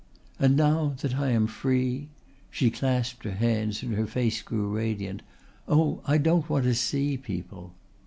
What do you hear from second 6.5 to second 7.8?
to see people."